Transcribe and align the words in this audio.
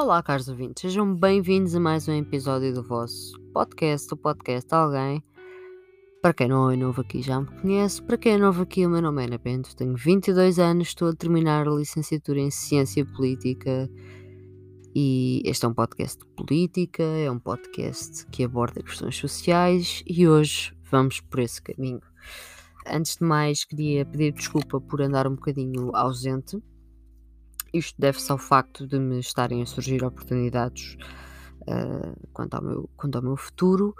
Olá, 0.00 0.22
caros 0.22 0.46
ouvintes, 0.46 0.80
sejam 0.80 1.12
bem-vindos 1.12 1.74
a 1.74 1.80
mais 1.80 2.06
um 2.06 2.12
episódio 2.12 2.72
do 2.72 2.84
vosso 2.84 3.36
podcast, 3.52 4.14
o 4.14 4.16
podcast 4.16 4.72
Alguém. 4.72 5.20
Para 6.22 6.32
quem 6.32 6.46
não 6.46 6.70
é 6.70 6.76
novo 6.76 7.00
aqui 7.00 7.20
já 7.20 7.40
me 7.40 7.48
conhece, 7.60 8.00
para 8.00 8.16
quem 8.16 8.34
é 8.34 8.38
novo 8.38 8.62
aqui, 8.62 8.86
o 8.86 8.90
meu 8.90 9.02
nome 9.02 9.22
é 9.22 9.26
Ana 9.26 9.38
Bento, 9.38 9.74
tenho 9.74 9.96
22 9.96 10.60
anos, 10.60 10.88
estou 10.88 11.08
a 11.08 11.16
terminar 11.16 11.66
a 11.66 11.72
licenciatura 11.72 12.38
em 12.38 12.48
Ciência 12.48 13.04
Política 13.04 13.90
e 14.94 15.42
este 15.44 15.64
é 15.64 15.68
um 15.68 15.74
podcast 15.74 16.16
de 16.16 16.26
política, 16.26 17.02
é 17.02 17.28
um 17.28 17.40
podcast 17.40 18.24
que 18.28 18.44
aborda 18.44 18.80
questões 18.84 19.16
sociais 19.16 20.04
e 20.06 20.28
hoje 20.28 20.72
vamos 20.88 21.20
por 21.20 21.40
esse 21.40 21.60
caminho. 21.60 22.00
Antes 22.86 23.16
de 23.16 23.24
mais, 23.24 23.64
queria 23.64 24.06
pedir 24.06 24.32
desculpa 24.32 24.80
por 24.80 25.02
andar 25.02 25.26
um 25.26 25.34
bocadinho 25.34 25.90
ausente 25.92 26.56
isto 27.72 28.00
deve-se 28.00 28.30
ao 28.30 28.38
facto 28.38 28.86
de 28.86 28.98
me 28.98 29.20
estarem 29.20 29.62
a 29.62 29.66
surgir 29.66 30.04
oportunidades 30.04 30.96
uh, 31.62 32.28
quanto, 32.32 32.54
ao 32.54 32.62
meu, 32.62 32.90
quanto 32.96 33.16
ao 33.16 33.22
meu 33.22 33.36
futuro, 33.36 33.94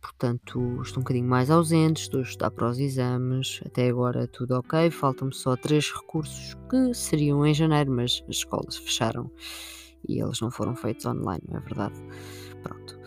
portanto 0.00 0.82
estou 0.82 1.00
um 1.00 1.04
bocadinho 1.04 1.28
mais 1.28 1.50
ausente, 1.50 2.02
estou 2.02 2.20
a 2.20 2.22
estudar 2.22 2.50
para 2.50 2.68
os 2.68 2.78
exames, 2.78 3.60
até 3.64 3.88
agora 3.88 4.26
tudo 4.26 4.56
ok, 4.56 4.90
faltam-me 4.90 5.34
só 5.34 5.56
três 5.56 5.90
recursos 5.92 6.54
que 6.68 6.94
seriam 6.94 7.46
em 7.46 7.54
janeiro, 7.54 7.90
mas 7.90 8.22
as 8.28 8.36
escolas 8.36 8.76
fecharam 8.76 9.30
e 10.08 10.20
eles 10.20 10.40
não 10.40 10.50
foram 10.50 10.76
feitos 10.76 11.06
online, 11.06 11.42
não 11.48 11.58
é 11.58 11.60
verdade? 11.60 11.94
Pronto, 12.62 12.98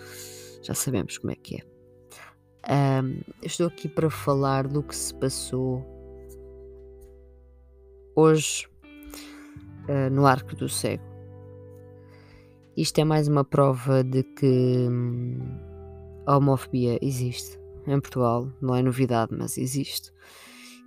já 0.62 0.74
sabemos 0.74 1.18
como 1.18 1.32
é 1.32 1.36
que 1.36 1.58
é. 1.58 1.78
Um, 2.70 3.22
estou 3.42 3.68
aqui 3.68 3.88
para 3.88 4.10
falar 4.10 4.68
do 4.68 4.84
que 4.84 4.94
se 4.94 5.14
passou 5.14 5.86
hoje 8.14 8.68
uh, 9.90 10.10
no 10.12 10.26
arco 10.26 10.56
do 10.56 10.70
cego. 10.70 11.04
Isto 12.76 13.00
é 13.00 13.04
mais 13.04 13.28
uma 13.28 13.44
prova 13.44 14.04
de 14.04 14.24
que 14.24 14.88
hum, 14.90 15.40
a 16.26 16.38
homofobia 16.38 17.00
existe 17.02 17.60
em 17.88 18.00
Portugal, 18.00 18.52
não 18.62 18.76
é 18.76 18.84
novidade, 18.84 19.34
mas 19.36 19.58
existe. 19.58 20.12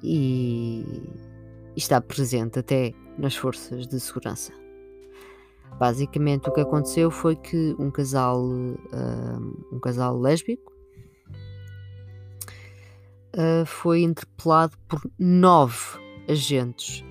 E, 0.03 0.85
está 1.77 2.01
presente 2.01 2.59
até 2.59 2.93
nas 3.19 3.35
forças 3.35 3.87
de 3.87 3.99
segurança. 3.99 4.53
Basicamente 5.79 6.49
o 6.49 6.53
que 6.53 6.61
aconteceu 6.61 7.11
foi 7.11 7.37
que 7.37 7.75
um 7.79 7.91
casal, 7.91 8.45
uh, 8.45 9.67
um 9.73 9.81
casal 9.81 10.19
lésbico 10.19 10.73
uh, 13.35 13.65
foi 13.65 14.03
interpelado 14.03 14.77
por 14.87 15.01
nove 15.19 15.99
agentes 16.29 17.05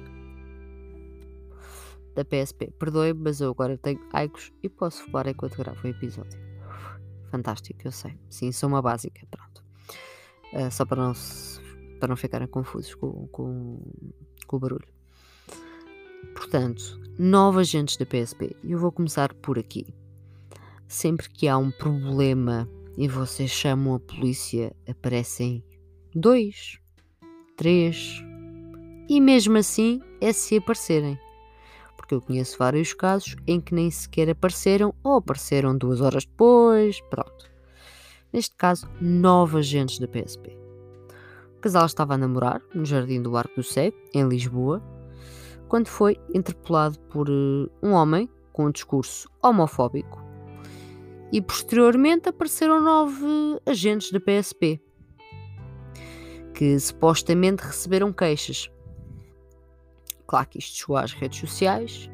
da 2.16 2.26
PSP. 2.26 2.72
Perdoe, 2.80 3.14
mas 3.14 3.42
eu 3.42 3.52
agora 3.52 3.78
tenho 3.78 4.00
Aicos 4.14 4.52
e 4.62 4.70
posso 4.70 5.04
falar 5.06 5.28
enquanto 5.28 5.58
gravo 5.58 5.80
o 5.84 5.88
episódio. 5.88 6.40
Fantástico, 7.32 7.80
eu 7.86 7.92
sei. 7.92 8.18
Sim, 8.30 8.52
sou 8.52 8.70
uma 8.70 8.82
básica, 8.82 9.26
pronto. 9.30 9.64
Uh, 10.54 10.72
só 10.72 10.86
para 10.86 11.02
não, 11.02 11.14
para 12.00 12.10
não 12.10 12.16
ficarem 12.16 12.48
confusos 12.48 12.96
com, 12.96 13.28
com, 13.28 13.80
com 14.48 14.56
o 14.56 14.60
barulho. 14.60 14.88
Portanto, 16.36 17.00
nove 17.18 17.60
agentes 17.62 17.98
da 17.98 18.06
PSP. 18.06 18.56
Eu 18.64 18.80
vou 18.80 18.92
começar 18.92 19.34
por 19.36 19.60
aqui. 19.60 19.94
Sempre 20.88 21.30
que 21.30 21.48
há 21.48 21.58
um 21.58 21.70
problema 21.70 22.68
e 22.98 23.08
vocês 23.08 23.52
chamam 23.52 23.96
a 23.96 24.00
polícia, 24.00 24.76
aparecem 24.88 25.64
dois, 26.14 26.80
três, 27.56 28.22
e 29.08 29.22
mesmo 29.22 29.58
assim 29.58 30.02
é 30.20 30.34
se 30.34 30.58
aparecerem 30.58 31.18
porque 32.10 32.16
eu 32.16 32.22
conheço 32.22 32.58
vários 32.58 32.92
casos 32.92 33.36
em 33.46 33.62
que 33.62 33.76
nem 33.76 33.92
sequer 33.92 34.32
apareceram 34.32 34.96
ou 35.04 35.18
apareceram 35.18 35.78
duas 35.78 36.02
horas 36.02 36.26
depois, 36.26 37.00
pronto. 37.02 37.52
Neste 38.34 38.56
caso, 38.56 38.90
nove 39.00 39.60
agentes 39.60 40.00
da 40.00 40.08
PSP. 40.08 40.58
O 41.56 41.62
casal 41.62 41.86
estava 41.86 42.16
a 42.16 42.18
namorar 42.18 42.62
no 42.74 42.84
Jardim 42.84 43.22
do 43.22 43.38
Arco 43.38 43.58
do 43.58 43.64
Cego, 43.64 43.96
em 44.12 44.28
Lisboa, 44.28 44.82
quando 45.68 45.88
foi 45.88 46.18
interpelado 46.34 47.00
por 47.12 47.30
uh, 47.30 47.70
um 47.84 47.92
homem 47.92 48.28
com 48.52 48.66
um 48.66 48.72
discurso 48.72 49.30
homofóbico 49.44 50.20
e 51.32 51.40
posteriormente 51.40 52.30
apareceram 52.30 52.82
nove 52.82 53.24
agentes 53.68 54.12
da 54.12 54.20
PSP 54.20 54.82
que 56.56 56.80
supostamente 56.80 57.62
receberam 57.62 58.12
queixas 58.12 58.68
Claro 60.30 60.48
que 60.48 60.60
isto 60.60 60.78
chegou 60.78 60.96
às 60.96 61.12
redes 61.12 61.40
sociais. 61.40 62.08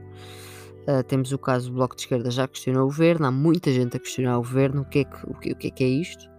Uh, 0.88 1.04
temos 1.04 1.34
o 1.34 1.38
caso 1.38 1.70
do 1.70 1.76
Bloco 1.76 1.98
de 1.98 2.04
Esquerda 2.04 2.32
já 2.32 2.48
questionou 2.48 2.84
o 2.84 2.86
governo, 2.86 3.26
há 3.26 3.32
muita 3.32 3.74
gente 3.74 3.98
a 3.98 4.00
questionar 4.00 4.38
o 4.38 4.42
governo 4.42 4.84
o 4.84 4.86
que 4.86 5.00
é 5.00 5.04
que, 5.04 5.16
o 5.30 5.34
que, 5.34 5.52
o 5.52 5.56
que, 5.58 5.68
é, 5.68 5.70
que 5.72 5.84
é 5.84 5.88
isto. 5.88 6.30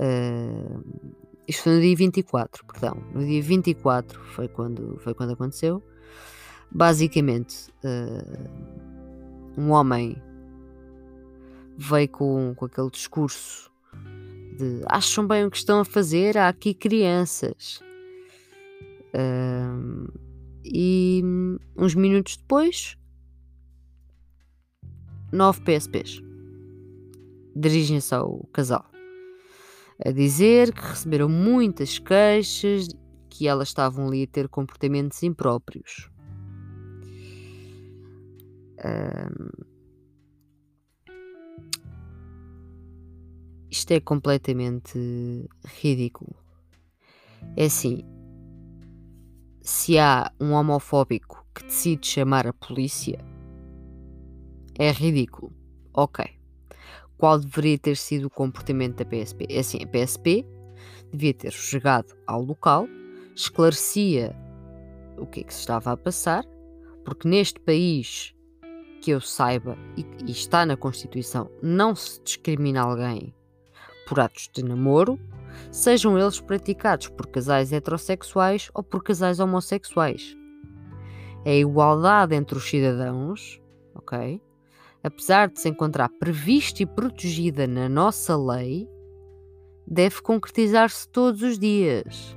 Uh, 0.00 0.82
isto 1.46 1.62
foi 1.62 1.74
no 1.74 1.80
dia 1.80 1.94
24, 1.94 2.64
perdão. 2.66 3.00
No 3.14 3.24
dia 3.24 3.40
24 3.40 4.20
foi 4.20 4.48
quando, 4.48 4.98
foi 4.98 5.14
quando 5.14 5.34
aconteceu. 5.34 5.80
Basicamente, 6.72 7.68
uh, 7.84 8.50
um 9.56 9.70
homem 9.70 10.20
veio 11.78 12.08
com, 12.08 12.52
com 12.56 12.64
aquele 12.64 12.90
discurso 12.90 13.70
de 14.58 14.80
acham 14.86 15.24
bem 15.24 15.44
o 15.44 15.50
que 15.52 15.56
estão 15.56 15.78
a 15.78 15.84
fazer, 15.84 16.36
há 16.36 16.48
aqui 16.48 16.74
crianças. 16.74 17.80
Uh, 19.14 20.23
e 20.64 21.22
uns 21.76 21.94
minutos 21.94 22.36
depois, 22.36 22.96
nove 25.32 25.60
PSPs 25.62 26.22
dirigem-se 27.56 28.14
ao 28.14 28.44
casal 28.52 28.94
a 30.04 30.10
dizer 30.10 30.72
que 30.72 30.80
receberam 30.80 31.28
muitas 31.28 31.98
queixas, 31.98 32.88
que 33.28 33.46
elas 33.46 33.68
estavam 33.68 34.08
ali 34.08 34.24
a 34.24 34.26
ter 34.26 34.48
comportamentos 34.48 35.22
impróprios. 35.22 36.10
Um, 38.84 39.64
isto 43.70 43.90
é 43.92 44.00
completamente 44.00 45.48
ridículo. 45.80 46.34
É 47.56 47.66
assim, 47.66 48.04
se 49.64 49.98
há 49.98 50.30
um 50.38 50.52
homofóbico 50.52 51.42
que 51.54 51.64
decide 51.64 52.06
chamar 52.06 52.46
a 52.46 52.52
polícia, 52.52 53.18
é 54.78 54.92
ridículo. 54.92 55.50
Ok. 55.94 56.22
Qual 57.16 57.38
deveria 57.38 57.78
ter 57.78 57.96
sido 57.96 58.26
o 58.26 58.30
comportamento 58.30 58.96
da 58.96 59.06
PSP? 59.06 59.46
É 59.48 59.60
assim, 59.60 59.78
a 59.82 59.86
PSP 59.86 60.44
devia 61.10 61.32
ter 61.32 61.50
chegado 61.50 62.14
ao 62.26 62.42
local, 62.42 62.86
esclarecia 63.34 64.36
o 65.16 65.24
que 65.24 65.40
é 65.40 65.44
que 65.44 65.54
se 65.54 65.60
estava 65.60 65.92
a 65.92 65.96
passar, 65.96 66.44
porque 67.02 67.26
neste 67.26 67.58
país 67.58 68.34
que 69.00 69.12
eu 69.12 69.20
saiba 69.20 69.78
e, 69.96 70.04
e 70.26 70.30
está 70.30 70.66
na 70.66 70.76
Constituição, 70.76 71.50
não 71.62 71.96
se 71.96 72.20
discrimina 72.22 72.82
alguém 72.82 73.34
por 74.06 74.20
atos 74.20 74.50
de 74.52 74.62
namoro, 74.62 75.18
sejam 75.70 76.18
eles 76.18 76.40
praticados 76.40 77.08
por 77.08 77.26
casais 77.26 77.72
heterossexuais 77.72 78.70
ou 78.74 78.82
por 78.82 79.02
casais 79.02 79.40
homossexuais. 79.40 80.36
É 81.44 81.50
a 81.52 81.56
igualdade 81.56 82.34
entre 82.34 82.56
os 82.56 82.68
cidadãos, 82.68 83.60
ok? 83.94 84.40
Apesar 85.02 85.48
de 85.48 85.60
se 85.60 85.68
encontrar 85.68 86.08
prevista 86.08 86.82
e 86.82 86.86
protegida 86.86 87.66
na 87.66 87.88
nossa 87.88 88.36
lei, 88.36 88.88
deve 89.86 90.22
concretizar-se 90.22 91.06
todos 91.08 91.42
os 91.42 91.58
dias. 91.58 92.36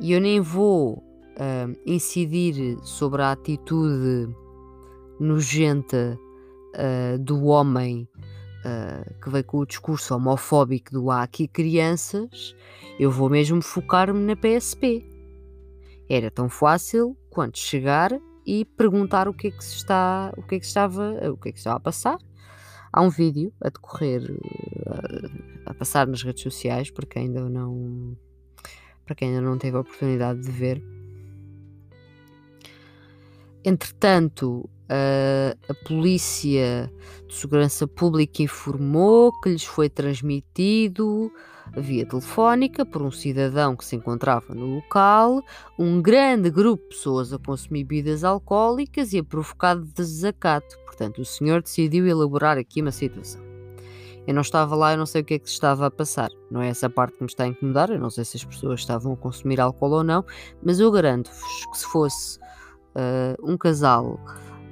E 0.00 0.12
eu 0.12 0.20
nem 0.20 0.40
vou 0.40 0.98
uh, 0.98 1.76
incidir 1.84 2.78
sobre 2.82 3.22
a 3.22 3.32
atitude 3.32 4.32
nojenta 5.18 6.16
uh, 6.74 7.18
do 7.18 7.46
homem 7.46 8.08
uh, 8.68 9.14
que 9.22 9.30
veio 9.30 9.44
com 9.44 9.58
o 9.58 9.66
discurso 9.66 10.14
homofóbico 10.14 10.92
do 10.92 11.10
há 11.10 11.22
aqui 11.22 11.48
crianças, 11.48 12.54
eu 12.98 13.10
vou 13.10 13.30
mesmo 13.30 13.62
focar-me 13.62 14.20
na 14.20 14.36
PSP. 14.36 15.04
Era 16.08 16.30
tão 16.30 16.48
fácil 16.48 17.16
quanto 17.30 17.58
chegar 17.58 18.12
e 18.46 18.64
perguntar 18.64 19.28
o 19.28 19.34
que 19.34 19.48
é 19.48 19.50
que 19.50 19.64
se 19.64 19.76
está, 19.76 20.32
o 20.36 20.42
que 20.42 20.56
é 20.56 20.58
que 20.58 20.66
estava, 20.66 21.30
o 21.30 21.36
que 21.36 21.50
é 21.50 21.52
que 21.52 21.58
estava 21.58 21.76
a 21.76 21.80
passar. 21.80 22.18
Há 22.92 23.02
um 23.02 23.10
vídeo 23.10 23.52
a 23.60 23.68
decorrer, 23.68 24.22
a, 24.86 25.70
a 25.70 25.74
passar 25.74 26.06
nas 26.06 26.22
redes 26.22 26.42
sociais, 26.42 26.90
para 26.90 27.06
quem 27.06 27.24
ainda 27.24 27.48
não, 27.48 28.16
para 29.04 29.14
quem 29.14 29.28
ainda 29.28 29.42
não 29.42 29.58
teve 29.58 29.76
a 29.76 29.80
oportunidade 29.80 30.40
de 30.40 30.50
ver. 30.50 30.82
Entretanto, 33.62 34.68
a, 34.88 35.56
a 35.70 35.74
Polícia 35.86 36.90
de 37.26 37.34
Segurança 37.34 37.86
Pública 37.86 38.42
informou 38.42 39.32
que 39.40 39.50
lhes 39.50 39.64
foi 39.64 39.88
transmitido 39.88 41.30
via 41.76 42.06
telefónica 42.06 42.86
por 42.86 43.02
um 43.02 43.10
cidadão 43.10 43.76
que 43.76 43.84
se 43.84 43.94
encontrava 43.94 44.54
no 44.54 44.76
local 44.76 45.42
um 45.78 46.00
grande 46.00 46.50
grupo 46.50 46.82
de 46.84 46.88
pessoas 46.90 47.32
a 47.32 47.38
consumir 47.38 47.84
bebidas 47.84 48.24
alcoólicas 48.24 49.12
e 49.12 49.18
a 49.18 49.24
provocar 49.24 49.76
desacato. 49.76 50.78
Portanto, 50.86 51.20
o 51.20 51.24
senhor 51.24 51.62
decidiu 51.62 52.06
elaborar 52.06 52.56
aqui 52.56 52.80
uma 52.80 52.90
situação. 52.90 53.46
Eu 54.26 54.34
não 54.34 54.42
estava 54.42 54.74
lá, 54.76 54.92
eu 54.92 54.98
não 54.98 55.06
sei 55.06 55.22
o 55.22 55.24
que 55.24 55.34
é 55.34 55.38
que 55.38 55.48
se 55.48 55.54
estava 55.54 55.86
a 55.86 55.90
passar. 55.90 56.28
Não 56.50 56.60
é 56.60 56.68
essa 56.68 56.90
parte 56.90 57.16
que 57.16 57.22
me 57.22 57.30
está 57.30 57.44
a 57.44 57.46
incomodar. 57.46 57.90
Eu 57.90 57.98
não 57.98 58.10
sei 58.10 58.26
se 58.26 58.36
as 58.36 58.44
pessoas 58.44 58.80
estavam 58.80 59.14
a 59.14 59.16
consumir 59.16 59.58
álcool 59.58 59.90
ou 59.90 60.04
não, 60.04 60.22
mas 60.62 60.80
eu 60.80 60.90
garanto-vos 60.90 61.66
que 61.66 61.78
se 61.78 61.86
fosse 61.86 62.38
uh, 62.38 63.42
um 63.42 63.56
casal 63.56 64.20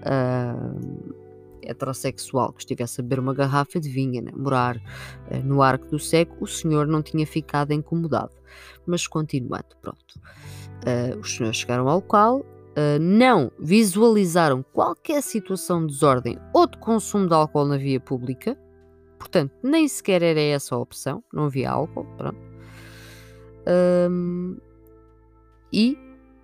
uh, 0.03 1.15
heterossexual 1.63 2.53
que 2.53 2.61
estivesse 2.61 3.01
a 3.01 3.03
beber 3.03 3.21
uma 3.21 3.35
garrafa 3.35 3.81
de 3.81 3.89
vinho, 3.89 4.21
a 4.21 4.31
namorar 4.31 4.77
uh, 4.77 5.43
no 5.45 5.63
arco 5.63 5.87
do 5.87 5.99
seco, 5.99 6.37
o 6.41 6.47
senhor 6.47 6.87
não 6.87 7.03
tinha 7.03 7.27
ficado 7.27 7.73
incomodado. 7.73 8.33
Mas 8.87 9.07
continuando, 9.07 9.77
pronto. 9.83 10.21
os 11.21 11.35
senhores 11.35 11.59
chegaram 11.59 11.89
ao 11.89 11.97
local, 11.97 12.45
Uh, 12.79 13.01
não 13.01 13.51
visualizaram 13.59 14.63
qualquer 14.63 15.23
situação 15.23 15.87
de 15.87 15.95
desordem 15.95 16.39
ou 16.53 16.67
de 16.67 16.77
consumo 16.77 17.27
de 17.27 17.33
álcool 17.33 17.65
na 17.65 17.79
via 17.79 17.99
pública, 17.99 18.55
Portanto, 19.19 19.53
nem 19.63 19.89
sequer 19.89 20.23
era 20.23 20.41
essa 20.41 20.75
a 20.75 20.79
opção, 20.79 21.23
não 21.33 21.45
havia 21.45 21.71
álcool, 21.71 22.07
pronto. 22.17 22.39
Um, 24.09 24.57
e 25.73 25.99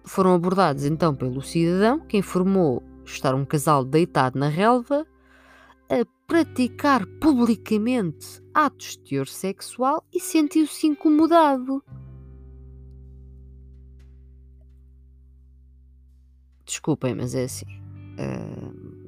foram 0.05 0.35
abordados 0.35 0.85
então 0.85 1.15
pelo 1.15 1.41
cidadão 1.41 2.01
que 2.01 2.17
informou 2.17 2.83
estar 3.13 3.35
um 3.35 3.45
casal 3.45 3.85
deitado 3.85 4.39
na 4.39 4.49
relva 4.49 5.07
a 5.89 6.05
praticar 6.27 7.07
publicamente 7.21 8.43
atos 8.55 8.97
de 8.97 9.01
teor 9.01 9.27
sexual 9.27 10.05
e 10.13 10.19
sentiu-se 10.19 10.87
incomodado. 10.87 11.85
Desculpem, 16.65 17.15
mas 17.15 17.35
é 17.35 17.45
assim. 17.45 17.67
Uh, 18.19 19.03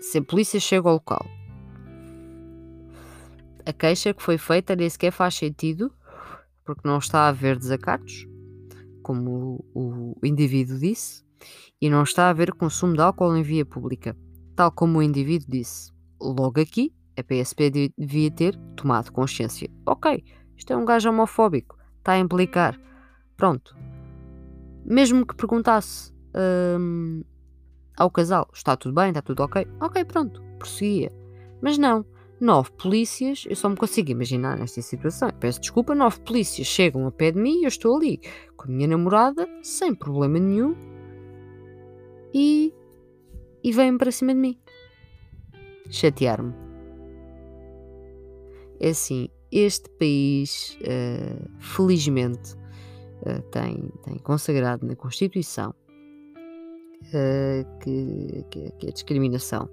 se 0.00 0.18
a 0.18 0.22
polícia 0.22 0.58
chega 0.58 0.88
ao 0.88 0.94
local, 0.94 1.26
a 3.66 3.72
queixa 3.72 4.14
que 4.14 4.22
foi 4.22 4.38
feita 4.38 4.74
nem 4.74 4.88
sequer 4.88 5.12
faz 5.12 5.34
sentido, 5.34 5.92
porque 6.64 6.88
não 6.88 6.98
está 6.98 7.20
a 7.20 7.28
haver 7.28 7.58
desacatos, 7.58 8.26
como 9.02 9.64
o, 9.74 10.16
o 10.20 10.26
indivíduo 10.26 10.78
disse, 10.78 11.22
e 11.80 11.90
não 11.90 12.02
está 12.02 12.26
a 12.26 12.30
haver 12.30 12.52
consumo 12.52 12.94
de 12.94 13.00
álcool 13.00 13.36
em 13.36 13.42
via 13.42 13.64
pública, 13.64 14.16
tal 14.54 14.70
como 14.70 14.98
o 14.98 15.02
indivíduo 15.02 15.48
disse. 15.50 15.92
Logo 16.20 16.60
aqui, 16.60 16.92
a 17.18 17.22
PSP 17.22 17.92
devia 17.98 18.30
ter 18.30 18.56
tomado 18.76 19.12
consciência. 19.12 19.68
Ok, 19.86 20.24
isto 20.56 20.72
é 20.72 20.76
um 20.76 20.84
gajo 20.84 21.10
homofóbico, 21.10 21.76
está 21.98 22.12
a 22.12 22.18
implicar. 22.18 22.78
Pronto. 23.36 23.76
Mesmo 24.84 25.26
que 25.26 25.34
perguntasse 25.34 26.12
hum, 26.78 27.22
ao 27.96 28.10
casal: 28.10 28.48
está 28.52 28.76
tudo 28.76 28.94
bem, 28.94 29.08
está 29.08 29.22
tudo 29.22 29.42
ok? 29.42 29.66
Ok, 29.80 30.04
pronto, 30.04 30.42
prosseguia. 30.58 31.10
Mas 31.60 31.78
não, 31.78 32.04
nove 32.40 32.70
polícias, 32.72 33.44
eu 33.48 33.54
só 33.54 33.68
me 33.68 33.76
consigo 33.76 34.10
imaginar 34.10 34.58
nesta 34.58 34.82
situação. 34.82 35.30
Peço 35.38 35.60
desculpa, 35.60 35.94
nove 35.94 36.20
polícias 36.20 36.66
chegam 36.66 37.06
a 37.06 37.12
pé 37.12 37.30
de 37.30 37.38
mim 37.38 37.60
e 37.60 37.64
eu 37.64 37.68
estou 37.68 37.96
ali 37.96 38.20
com 38.56 38.64
a 38.64 38.66
minha 38.68 38.88
namorada, 38.88 39.48
sem 39.62 39.94
problema 39.94 40.38
nenhum, 40.38 40.74
e, 42.32 42.74
e 43.62 43.72
vêm 43.72 43.96
para 43.96 44.10
cima 44.10 44.34
de 44.34 44.40
mim. 44.40 44.58
Chatear-me. 45.90 46.54
É 48.80 48.90
assim, 48.90 49.28
este 49.50 49.88
país, 49.90 50.78
uh, 50.80 51.60
felizmente, 51.60 52.54
uh, 53.26 53.42
tem, 53.50 53.90
tem 54.02 54.18
consagrado 54.18 54.86
na 54.86 54.96
Constituição 54.96 55.74
uh, 57.08 57.78
que, 57.78 58.44
que, 58.50 58.72
que, 58.72 58.88
a 58.88 58.90
discriminação 58.90 59.68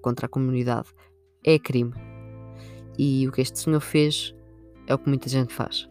contra 0.00 0.26
a 0.26 0.28
comunidade 0.28 0.88
é 1.44 1.56
crime. 1.56 1.92
E 2.98 3.28
o 3.28 3.32
que 3.32 3.40
este 3.40 3.60
senhor 3.60 3.80
fez 3.80 4.34
é 4.88 4.94
o 4.94 4.98
que 4.98 5.08
muita 5.08 5.28
gente 5.28 5.52
faz. 5.52 5.88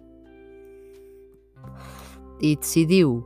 E 2.41 2.55
decidiu, 2.57 3.25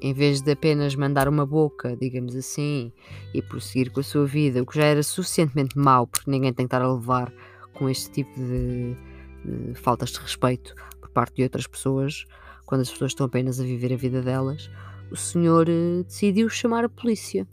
em 0.00 0.12
vez 0.12 0.40
de 0.40 0.52
apenas 0.52 0.94
mandar 0.94 1.28
uma 1.28 1.44
boca, 1.44 1.96
digamos 1.96 2.34
assim, 2.34 2.92
e 3.34 3.42
prosseguir 3.42 3.90
com 3.90 4.00
a 4.00 4.02
sua 4.02 4.26
vida, 4.26 4.62
o 4.62 4.66
que 4.66 4.76
já 4.76 4.84
era 4.84 5.02
suficientemente 5.02 5.78
mau, 5.78 6.06
porque 6.06 6.30
ninguém 6.30 6.52
tem 6.52 6.66
que 6.66 6.74
estar 6.74 6.82
a 6.82 6.92
levar 6.92 7.32
com 7.74 7.88
este 7.88 8.10
tipo 8.10 8.34
de, 8.38 8.96
de 9.44 9.74
faltas 9.74 10.10
de 10.10 10.18
respeito 10.18 10.74
por 11.00 11.10
parte 11.10 11.36
de 11.36 11.42
outras 11.42 11.66
pessoas, 11.66 12.24
quando 12.66 12.82
as 12.82 12.90
pessoas 12.90 13.12
estão 13.12 13.26
apenas 13.26 13.60
a 13.60 13.64
viver 13.64 13.92
a 13.92 13.96
vida 13.96 14.22
delas, 14.22 14.70
o 15.10 15.16
senhor 15.16 15.68
eh, 15.68 16.02
decidiu 16.04 16.48
chamar 16.48 16.84
a 16.84 16.88
polícia, 16.88 17.46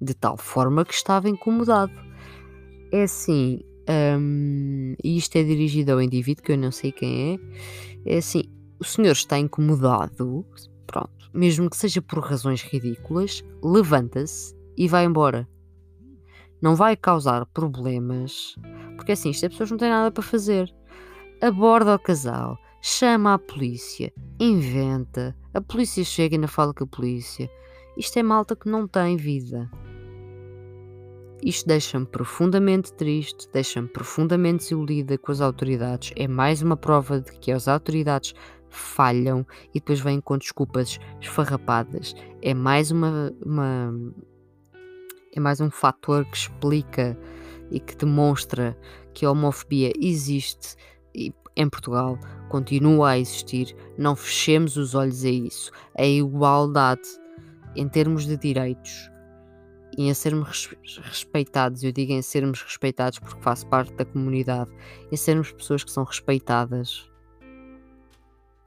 de 0.00 0.14
tal 0.14 0.36
forma 0.36 0.84
que 0.84 0.92
estava 0.92 1.28
incomodado. 1.28 1.92
É 2.92 3.02
assim, 3.02 3.60
um, 3.88 4.94
e 5.02 5.16
isto 5.16 5.36
é 5.36 5.42
dirigido 5.42 5.92
ao 5.92 6.02
indivíduo 6.02 6.44
que 6.44 6.52
eu 6.52 6.58
não 6.58 6.70
sei 6.70 6.92
quem 6.92 7.40
é. 8.04 8.14
É 8.14 8.18
assim, 8.18 8.44
o 8.78 8.84
senhor 8.84 9.12
está 9.12 9.38
incomodado, 9.38 10.44
pronto, 10.88 11.30
mesmo 11.32 11.68
que 11.68 11.76
seja 11.76 12.00
por 12.00 12.18
razões 12.20 12.62
ridículas, 12.62 13.44
levanta-se 13.62 14.56
e 14.76 14.88
vai 14.88 15.04
embora. 15.04 15.46
Não 16.60 16.74
vai 16.74 16.96
causar 16.96 17.46
problemas, 17.46 18.56
porque 18.96 19.12
assim, 19.12 19.30
estas 19.30 19.50
pessoas 19.50 19.70
não 19.70 19.78
têm 19.78 19.90
nada 19.90 20.10
para 20.10 20.22
fazer. 20.22 20.74
Aborda 21.40 21.94
o 21.94 21.98
casal, 21.98 22.58
chama 22.82 23.34
a 23.34 23.38
polícia, 23.38 24.12
inventa, 24.40 25.36
a 25.54 25.60
polícia 25.60 26.02
chega 26.02 26.34
e 26.34 26.36
ainda 26.36 26.48
fala 26.48 26.74
com 26.74 26.84
a 26.84 26.88
polícia. 26.88 27.48
Isto 27.96 28.18
é 28.18 28.22
malta 28.22 28.56
que 28.56 28.68
não 28.68 28.88
tem 28.88 29.16
vida. 29.16 29.70
Isto 31.42 31.68
deixa-me 31.68 32.06
profundamente 32.06 32.92
triste, 32.92 33.48
deixa-me 33.52 33.86
profundamente 33.86 34.64
desiludida 34.64 35.16
com 35.16 35.30
as 35.30 35.40
autoridades. 35.40 36.12
É 36.16 36.26
mais 36.26 36.62
uma 36.62 36.76
prova 36.76 37.20
de 37.20 37.30
que 37.32 37.52
as 37.52 37.68
autoridades 37.68 38.34
falham 38.70 39.46
e 39.70 39.80
depois 39.80 40.00
vêm 40.00 40.20
com 40.20 40.38
desculpas 40.38 40.98
esfarrapadas. 41.20 42.14
É 42.42 42.54
mais 42.54 42.90
uma, 42.90 43.32
uma 43.44 43.94
é 45.34 45.40
mais 45.40 45.60
um 45.60 45.70
fator 45.70 46.24
que 46.24 46.36
explica 46.36 47.18
e 47.70 47.80
que 47.80 47.96
demonstra 47.96 48.76
que 49.12 49.24
a 49.24 49.30
homofobia 49.30 49.92
existe 50.00 50.76
em 51.14 51.68
Portugal 51.68 52.18
continua 52.48 53.10
a 53.10 53.18
existir, 53.18 53.74
não 53.98 54.14
fechemos 54.14 54.76
os 54.76 54.94
olhos 54.94 55.24
a 55.24 55.28
isso. 55.28 55.72
A 55.96 56.04
igualdade 56.06 57.08
em 57.74 57.88
termos 57.88 58.26
de 58.26 58.36
direitos 58.36 59.10
e 59.96 60.08
em 60.08 60.14
sermos 60.14 60.70
respeitados, 61.02 61.82
eu 61.82 61.90
digo 61.90 62.12
em 62.12 62.22
sermos 62.22 62.62
respeitados 62.62 63.18
porque 63.18 63.42
faço 63.42 63.66
parte 63.66 63.92
da 63.94 64.04
comunidade, 64.04 64.70
em 65.10 65.16
sermos 65.16 65.50
pessoas 65.50 65.82
que 65.82 65.90
são 65.90 66.04
respeitadas, 66.04 67.07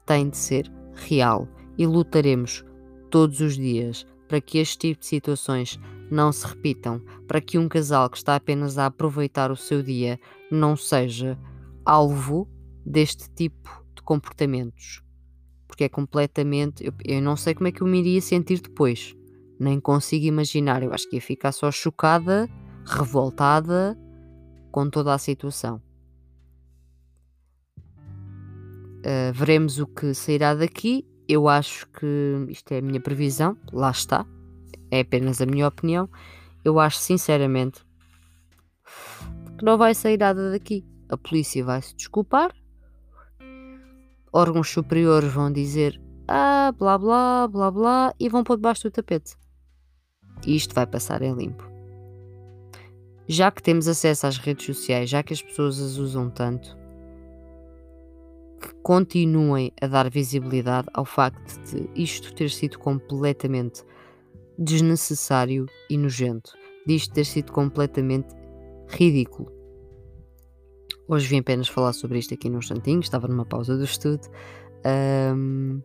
tem 0.06 0.28
de 0.28 0.36
ser 0.36 0.70
real 0.94 1.48
e 1.76 1.86
lutaremos 1.86 2.64
todos 3.10 3.40
os 3.40 3.56
dias 3.56 4.06
para 4.28 4.40
que 4.40 4.58
este 4.58 4.88
tipo 4.88 5.00
de 5.00 5.06
situações 5.06 5.78
não 6.10 6.32
se 6.32 6.46
repitam, 6.46 7.00
para 7.26 7.40
que 7.40 7.58
um 7.58 7.68
casal 7.68 8.08
que 8.08 8.16
está 8.16 8.36
apenas 8.36 8.78
a 8.78 8.86
aproveitar 8.86 9.50
o 9.50 9.56
seu 9.56 9.82
dia 9.82 10.18
não 10.50 10.76
seja 10.76 11.38
alvo 11.84 12.48
deste 12.84 13.28
tipo 13.30 13.84
de 13.94 14.02
comportamentos. 14.02 15.02
Porque 15.66 15.84
é 15.84 15.88
completamente. 15.88 16.84
Eu, 16.84 16.92
eu 17.04 17.22
não 17.22 17.36
sei 17.36 17.54
como 17.54 17.68
é 17.68 17.72
que 17.72 17.82
eu 17.82 17.86
me 17.86 17.98
iria 17.98 18.20
sentir 18.20 18.60
depois. 18.60 19.14
Nem 19.58 19.80
consigo 19.80 20.26
imaginar. 20.26 20.82
Eu 20.82 20.92
acho 20.92 21.08
que 21.08 21.16
ia 21.16 21.22
ficar 21.22 21.52
só 21.52 21.70
chocada, 21.70 22.48
revoltada 22.84 23.98
com 24.70 24.88
toda 24.90 25.14
a 25.14 25.18
situação. 25.18 25.80
Uh, 29.04 29.32
veremos 29.32 29.78
o 29.78 29.86
que 29.86 30.14
sairá 30.14 30.54
daqui. 30.54 31.06
Eu 31.28 31.48
acho 31.48 31.86
que 31.88 32.46
isto 32.48 32.72
é 32.72 32.78
a 32.78 32.82
minha 32.82 33.00
previsão, 33.00 33.56
lá 33.72 33.90
está, 33.90 34.26
é 34.90 35.00
apenas 35.00 35.40
a 35.40 35.46
minha 35.46 35.66
opinião. 35.66 36.08
Eu 36.64 36.78
acho 36.78 36.98
sinceramente 36.98 37.84
que 39.58 39.64
não 39.64 39.78
vai 39.78 39.94
sair 39.94 40.18
nada 40.18 40.50
daqui. 40.50 40.84
A 41.08 41.16
polícia 41.16 41.64
vai 41.64 41.82
se 41.82 41.94
desculpar, 41.94 42.54
órgãos 44.32 44.70
superiores 44.70 45.32
vão 45.32 45.52
dizer 45.52 46.00
ah, 46.26 46.72
blá 46.78 46.96
blá, 46.96 47.48
blá 47.48 47.70
blá, 47.70 48.14
e 48.18 48.28
vão 48.28 48.42
pôr 48.42 48.56
debaixo 48.56 48.84
do 48.84 48.90
tapete. 48.90 49.36
E 50.46 50.56
isto 50.56 50.74
vai 50.74 50.86
passar 50.86 51.22
em 51.22 51.34
limpo. 51.34 51.70
Já 53.28 53.50
que 53.50 53.62
temos 53.62 53.86
acesso 53.86 54.26
às 54.26 54.38
redes 54.38 54.66
sociais, 54.66 55.10
já 55.10 55.22
que 55.22 55.32
as 55.32 55.42
pessoas 55.42 55.78
as 55.78 55.96
usam 55.96 56.30
tanto, 56.30 56.76
que 58.62 58.72
continuem 58.76 59.72
a 59.80 59.88
dar 59.88 60.08
visibilidade 60.08 60.86
ao 60.94 61.04
facto 61.04 61.60
de 61.64 61.90
isto 62.00 62.32
ter 62.32 62.48
sido 62.48 62.78
completamente 62.78 63.82
desnecessário 64.56 65.66
e 65.90 65.98
nojento, 65.98 66.52
disto 66.86 67.12
ter 67.12 67.24
sido 67.24 67.52
completamente 67.52 68.32
ridículo. 68.88 69.50
Hoje 71.08 71.26
vim 71.26 71.40
apenas 71.40 71.66
falar 71.66 71.92
sobre 71.92 72.20
isto 72.20 72.32
aqui 72.32 72.48
num 72.48 72.58
instantinho, 72.58 73.00
estava 73.00 73.26
numa 73.26 73.44
pausa 73.44 73.76
do 73.76 73.84
estudo. 73.84 74.22
Um, 75.36 75.82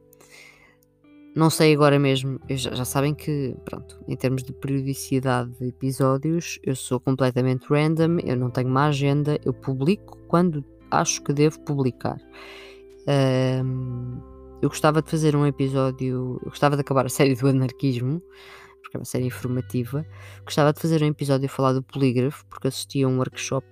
não 1.36 1.50
sei 1.50 1.74
agora 1.74 2.00
mesmo, 2.00 2.40
já, 2.50 2.74
já, 2.74 2.86
sabem 2.86 3.14
que, 3.14 3.56
pronto, 3.66 4.00
em 4.08 4.16
termos 4.16 4.44
de 4.44 4.54
periodicidade 4.54 5.52
de 5.60 5.68
episódios, 5.68 6.60
eu 6.64 6.76
sou 6.76 7.00
completamente 7.00 7.66
random, 7.70 8.20
eu 8.24 8.36
não 8.36 8.50
tenho 8.50 8.70
uma 8.70 8.88
agenda, 8.88 9.40
eu 9.44 9.54
publico 9.54 10.18
quando 10.28 10.64
acho 10.92 11.22
que 11.24 11.34
devo 11.34 11.60
publicar. 11.62 12.18
Um, 13.08 14.22
eu 14.62 14.70
gostava 14.70 15.02
de 15.02 15.10
fazer 15.10 15.36
um 15.36 15.46
episódio, 15.46 16.40
eu 16.44 16.50
gostava 16.50 16.76
de 16.76 16.82
acabar 16.82 17.06
a 17.06 17.10
série 17.10 17.36
do 17.36 17.48
anarquismo, 17.48 18.22
porque 18.82 18.98
é 18.98 19.00
uma 19.00 19.06
série 19.06 19.26
informativa. 19.26 20.06
Gostava 20.44 20.74
de 20.74 20.80
fazer 20.80 21.04
um 21.04 21.08
episódio 21.08 21.46
a 21.46 21.50
falar 21.50 21.74
do 21.74 21.84
polígrafo, 21.84 22.46
porque 22.48 22.68
assisti 22.68 23.04
a 23.04 23.08
um 23.08 23.18
workshop 23.18 23.66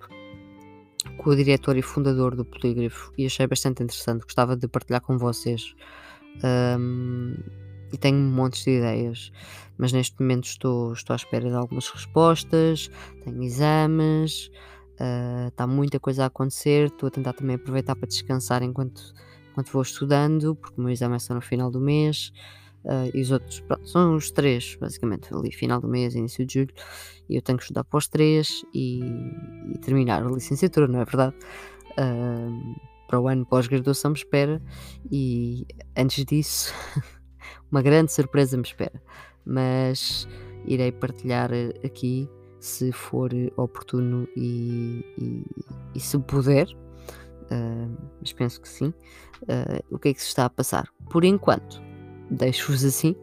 com 1.18 1.30
o 1.30 1.36
diretor 1.36 1.78
e 1.78 1.82
fundador 1.82 2.36
do 2.36 2.46
polígrafo 2.46 3.12
e 3.18 3.26
achei 3.26 3.48
bastante 3.48 3.84
interessante. 3.84 4.24
Gostava 4.24 4.56
de 4.56 4.68
partilhar 4.68 5.02
com 5.02 5.18
vocês. 5.18 5.74
Um, 6.44 7.36
e 7.92 7.98
tenho 7.98 8.18
montes 8.18 8.64
de 8.64 8.72
ideias, 8.72 9.32
mas 9.78 9.94
neste 9.94 10.20
momento 10.20 10.46
estou, 10.46 10.92
estou 10.92 11.14
à 11.14 11.18
espera 11.18 11.50
de 11.50 11.56
algumas 11.56 11.88
respostas, 11.90 12.90
tenho 13.24 13.42
exames, 13.42 14.52
uh, 15.00 15.48
está 15.48 15.68
muita 15.68 16.00
coisa 16.00 16.24
a 16.24 16.28
acontecer, 16.28 16.88
estou 16.88 17.08
a 17.08 17.12
tentar 17.12 17.34
também 17.34 17.56
aproveitar 17.56 17.96
para 17.96 18.08
descansar 18.08 18.64
enquanto, 18.64 19.14
enquanto 19.52 19.72
vou 19.72 19.82
estudando, 19.82 20.56
porque 20.56 20.80
o 20.80 20.84
meu 20.84 20.92
exame 20.92 21.16
é 21.16 21.20
só 21.20 21.34
no 21.34 21.42
final 21.42 21.70
do 21.70 21.80
mês. 21.80 22.32
Uh, 22.84 23.10
e 23.16 23.22
os 23.22 23.32
outros, 23.32 23.62
pronto, 23.62 23.90
são 23.90 24.16
os 24.16 24.30
três, 24.30 24.78
basicamente, 24.80 25.34
ali 25.34 25.52
final 25.52 25.82
do 25.82 25.88
mês, 25.88 26.14
início 26.14 26.46
de 26.46 26.54
julho, 26.54 26.74
e 27.28 27.36
eu 27.36 27.42
tenho 27.42 27.58
que 27.58 27.64
estudar 27.64 27.84
para 27.84 27.98
os 27.98 28.08
três 28.08 28.64
e, 28.72 29.00
e 29.74 29.78
terminar 29.80 30.24
a 30.24 30.30
licenciatura, 30.30 30.88
não 30.88 31.02
é 31.02 31.06
verdade? 31.06 31.36
Uh, 31.94 32.76
para 33.08 33.20
o 33.20 33.28
ano 33.28 33.44
pós-graduação 33.44 34.12
me 34.12 34.18
espera, 34.18 34.62
e 35.12 35.66
antes 35.98 36.24
disso, 36.26 36.72
uma 37.72 37.82
grande 37.82 38.12
surpresa 38.12 38.56
me 38.56 38.64
espera, 38.64 39.02
mas 39.44 40.28
irei 40.68 40.92
partilhar 40.92 41.50
aqui 41.84 42.30
se 42.66 42.92
for 42.92 43.32
oportuno 43.58 44.28
e, 44.36 45.06
e, 45.18 45.46
e 45.94 46.00
se 46.00 46.18
puder, 46.20 46.68
uh, 46.68 47.98
mas 48.20 48.34
penso 48.34 48.62
que 48.62 48.68
sim, 48.68 48.94
o 49.92 50.00
que 50.00 50.10
é 50.10 50.14
que 50.14 50.22
se 50.22 50.28
está 50.28 50.46
a 50.46 50.50
passar. 50.50 50.90
Por 51.10 51.24
enquanto, 51.24 51.82
deixo-vos 52.30 52.84
assim. 52.84 53.16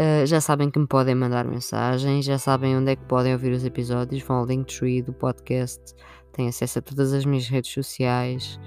Uh, 0.00 0.24
já 0.26 0.40
sabem 0.40 0.70
que 0.70 0.78
me 0.78 0.86
podem 0.86 1.14
mandar 1.14 1.44
mensagens, 1.44 2.24
já 2.24 2.38
sabem 2.38 2.76
onde 2.76 2.92
é 2.92 2.96
que 2.96 3.04
podem 3.04 3.32
ouvir 3.32 3.52
os 3.52 3.64
episódios, 3.64 4.22
vão 4.22 4.38
ao 4.38 4.46
Linktree 4.46 5.02
do 5.02 5.12
podcast, 5.12 5.94
têm 6.32 6.48
acesso 6.48 6.78
a 6.78 6.82
todas 6.82 7.12
as 7.12 7.24
minhas 7.24 7.48
redes 7.48 7.70
sociais, 7.72 8.60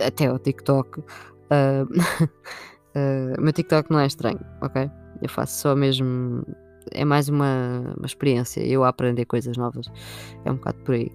a, 0.00 0.06
até 0.06 0.26
ao 0.26 0.38
TikTok. 0.38 1.00
Uh, 1.00 1.04
uh, 1.84 3.38
o 3.38 3.42
meu 3.42 3.52
TikTok 3.52 3.90
não 3.90 4.00
é 4.00 4.06
estranho, 4.06 4.40
ok? 4.60 4.90
Eu 5.20 5.28
faço 5.28 5.60
só 5.60 5.76
mesmo. 5.76 6.44
É 6.90 7.04
mais 7.04 7.28
uma, 7.28 7.94
uma 7.96 8.06
experiência, 8.06 8.60
eu 8.60 8.84
a 8.84 8.88
aprender 8.88 9.24
coisas 9.24 9.56
novas. 9.56 9.86
É 10.44 10.50
um 10.50 10.56
bocado 10.56 10.78
por 10.80 10.94
aí. 10.94 11.10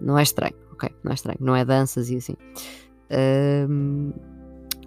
Não 0.00 0.18
é 0.18 0.22
estranho, 0.22 0.54
ok? 0.72 0.90
Não 1.02 1.12
é 1.12 1.14
estranho. 1.14 1.38
Não 1.40 1.56
é 1.56 1.64
danças 1.64 2.10
e 2.10 2.16
assim. 2.16 2.36
Uh, 3.10 4.12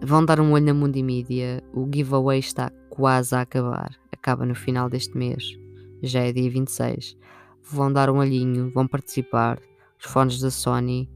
Vão 0.01 0.23
dar 0.23 0.39
um 0.39 0.53
olho 0.53 0.65
na 0.65 0.73
Mundimídia. 0.73 1.61
O 1.73 1.87
giveaway 1.93 2.39
está 2.39 2.71
quase 2.89 3.35
a 3.35 3.41
acabar. 3.41 3.91
Acaba 4.13 4.45
no 4.45 4.55
final 4.55 4.89
deste 4.89 5.17
mês. 5.17 5.57
Já 6.01 6.21
é 6.21 6.31
dia 6.31 6.49
26. 6.49 7.17
Vão 7.63 7.91
dar 7.91 8.09
um 8.09 8.17
olhinho, 8.17 8.71
vão 8.71 8.87
participar. 8.87 9.59
Os 9.99 10.05
fones 10.09 10.39
da 10.39 10.49
Sony, 10.49 11.09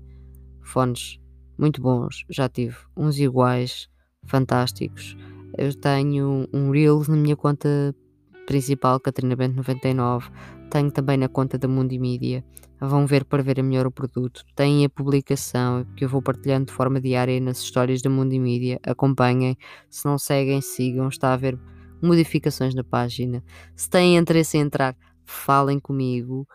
fones 0.62 1.18
muito 1.58 1.82
bons. 1.82 2.26
Já 2.30 2.50
tive 2.50 2.76
uns 2.98 3.18
iguais, 3.18 3.90
fantásticos. 4.26 5.16
Eu 5.58 5.74
tenho 5.74 6.46
um 6.52 6.70
Reels 6.70 7.08
na 7.08 7.16
minha 7.16 7.38
conta 7.38 7.96
principal, 8.46 9.00
Catarina 9.00 9.36
Bento 9.36 9.56
99. 9.58 10.30
Tenho 10.70 10.92
também 10.92 11.18
na 11.18 11.28
conta 11.28 11.58
da 11.58 11.68
Mundimídia. 11.68 12.44
Vão 12.80 13.06
ver 13.06 13.24
para 13.26 13.44
ver 13.44 13.62
melhor 13.64 13.86
o 13.86 13.92
produto. 13.92 14.44
Tem 14.56 14.84
a 14.84 14.90
publicação 14.90 15.86
que 15.96 16.04
eu 16.04 16.10
vou 16.10 16.22
partilhando 16.22 16.66
de 16.66 16.74
forma 16.74 17.00
diária 17.00 17.40
nas 17.40 17.60
histórias 17.60 18.02
da 18.02 18.10
Mundimídia. 18.10 18.80
Acompanhem. 18.86 19.58
Se 19.90 20.06
não 20.06 20.18
seguem, 20.18 20.62
sigam. 20.62 21.08
Está 21.08 21.30
a 21.30 21.34
haver 21.34 21.58
modificações 22.02 22.76
na 22.76 22.84
página. 22.84 23.44
Se 23.76 23.90
têm 23.90 24.18
interesse 24.18 24.58
em 24.58 24.62
entrar, 24.62 24.96
falem 25.26 25.80
comigo. 25.80 26.48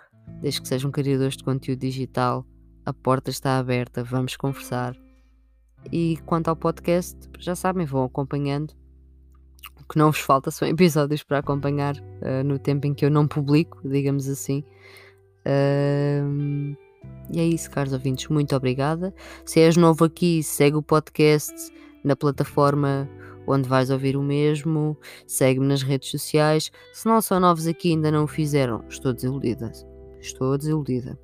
Desde 0.42 0.60
que 0.60 0.68
sejam 0.68 0.90
criadores 0.90 1.36
de 1.36 1.44
conteúdo 1.44 1.80
digital, 1.80 2.46
a 2.84 2.92
porta 2.92 3.30
está 3.30 3.58
aberta. 3.58 4.04
Vamos 4.04 4.36
conversar. 4.36 4.94
E 5.90 6.18
quanto 6.26 6.48
ao 6.48 6.56
podcast, 6.56 7.16
já 7.38 7.54
sabem, 7.54 7.86
vão 7.86 8.04
acompanhando 8.04 8.74
que 9.88 9.98
não 9.98 10.12
vos 10.12 10.20
falta 10.20 10.50
são 10.50 10.68
episódios 10.68 11.22
para 11.22 11.38
acompanhar 11.38 11.96
uh, 11.96 12.44
no 12.44 12.58
tempo 12.58 12.86
em 12.86 12.94
que 12.94 13.04
eu 13.04 13.10
não 13.10 13.26
publico, 13.26 13.80
digamos 13.84 14.28
assim. 14.28 14.62
Uh, 15.46 16.76
e 17.30 17.40
é 17.40 17.44
isso, 17.44 17.70
caros 17.70 17.92
ouvintes. 17.92 18.28
Muito 18.28 18.54
obrigada. 18.54 19.14
Se 19.44 19.60
és 19.60 19.76
novo 19.76 20.04
aqui, 20.04 20.42
segue 20.42 20.76
o 20.76 20.82
podcast 20.82 21.54
na 22.04 22.14
plataforma 22.14 23.08
onde 23.46 23.68
vais 23.68 23.90
ouvir 23.90 24.16
o 24.16 24.22
mesmo. 24.22 24.96
Segue-me 25.26 25.66
nas 25.66 25.82
redes 25.82 26.10
sociais. 26.10 26.70
Se 26.92 27.06
não 27.06 27.20
são 27.20 27.40
novos 27.40 27.66
aqui 27.66 27.88
e 27.88 27.92
ainda 27.92 28.10
não 28.10 28.24
o 28.24 28.28
fizeram, 28.28 28.84
estou 28.88 29.12
desiludida. 29.12 29.72
Estou 30.20 30.56
desiludida. 30.58 31.18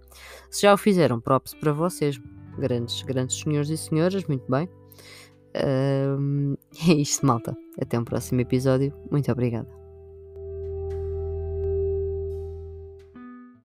Se 0.51 0.63
já 0.63 0.73
o 0.73 0.77
fizeram, 0.79 1.21
props 1.21 1.53
para 1.55 1.73
vocês, 1.73 2.21
grandes, 2.59 3.03
grandes 3.03 3.41
senhores 3.41 3.69
e 3.69 3.77
senhoras, 3.77 4.25
muito 4.25 4.51
bem. 4.51 4.69
Uh, 5.57 6.57
é 6.89 6.93
isto, 6.95 7.27
malta. 7.27 7.57
Até 7.81 7.99
um 7.99 8.05
próximo 8.05 8.41
episódio. 8.41 8.93
Muito 9.11 9.31
obrigada. 9.31 9.84